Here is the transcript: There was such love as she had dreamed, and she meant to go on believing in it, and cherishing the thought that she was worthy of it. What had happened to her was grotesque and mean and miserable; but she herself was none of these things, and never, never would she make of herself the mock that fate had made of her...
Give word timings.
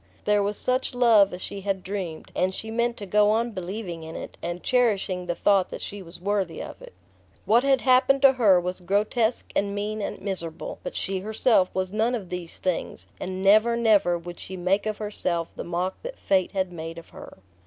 There 0.25 0.41
was 0.41 0.57
such 0.57 0.95
love 0.95 1.31
as 1.31 1.43
she 1.43 1.61
had 1.61 1.83
dreamed, 1.83 2.31
and 2.35 2.55
she 2.55 2.71
meant 2.71 2.97
to 2.97 3.05
go 3.05 3.29
on 3.29 3.51
believing 3.51 4.01
in 4.01 4.15
it, 4.15 4.35
and 4.41 4.63
cherishing 4.63 5.27
the 5.27 5.35
thought 5.35 5.69
that 5.69 5.79
she 5.81 6.01
was 6.01 6.19
worthy 6.19 6.59
of 6.59 6.81
it. 6.81 6.93
What 7.45 7.63
had 7.63 7.81
happened 7.81 8.23
to 8.23 8.33
her 8.33 8.59
was 8.59 8.79
grotesque 8.79 9.51
and 9.55 9.75
mean 9.75 10.01
and 10.01 10.19
miserable; 10.19 10.79
but 10.81 10.95
she 10.95 11.19
herself 11.19 11.69
was 11.75 11.93
none 11.93 12.15
of 12.15 12.29
these 12.29 12.57
things, 12.57 13.09
and 13.19 13.43
never, 13.43 13.77
never 13.77 14.17
would 14.17 14.39
she 14.39 14.57
make 14.57 14.87
of 14.87 14.97
herself 14.97 15.49
the 15.55 15.63
mock 15.63 16.01
that 16.01 16.17
fate 16.17 16.53
had 16.53 16.71
made 16.73 16.97
of 16.97 17.09
her... 17.09 17.37